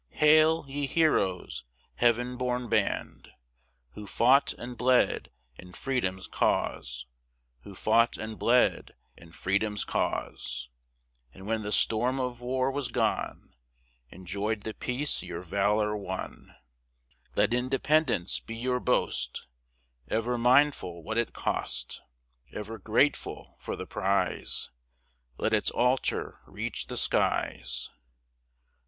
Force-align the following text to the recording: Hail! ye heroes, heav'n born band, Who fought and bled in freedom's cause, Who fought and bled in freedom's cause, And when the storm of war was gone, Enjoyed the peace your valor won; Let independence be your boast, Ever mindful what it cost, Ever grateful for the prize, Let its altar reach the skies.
Hail! 0.13 0.65
ye 0.67 0.87
heroes, 0.87 1.63
heav'n 1.97 2.35
born 2.35 2.67
band, 2.69 3.29
Who 3.91 4.07
fought 4.07 4.51
and 4.53 4.75
bled 4.75 5.29
in 5.59 5.73
freedom's 5.73 6.25
cause, 6.25 7.05
Who 7.65 7.75
fought 7.75 8.17
and 8.17 8.39
bled 8.39 8.95
in 9.15 9.31
freedom's 9.31 9.85
cause, 9.85 10.69
And 11.35 11.45
when 11.45 11.61
the 11.61 11.71
storm 11.71 12.19
of 12.19 12.41
war 12.41 12.71
was 12.71 12.89
gone, 12.89 13.53
Enjoyed 14.09 14.63
the 14.63 14.73
peace 14.73 15.21
your 15.21 15.43
valor 15.43 15.95
won; 15.95 16.55
Let 17.35 17.53
independence 17.53 18.39
be 18.39 18.55
your 18.55 18.79
boast, 18.79 19.45
Ever 20.07 20.35
mindful 20.35 21.03
what 21.03 21.19
it 21.19 21.31
cost, 21.31 22.01
Ever 22.51 22.79
grateful 22.79 23.55
for 23.59 23.75
the 23.75 23.85
prize, 23.85 24.71
Let 25.37 25.53
its 25.53 25.69
altar 25.69 26.39
reach 26.47 26.87
the 26.87 26.97
skies. 26.97 27.91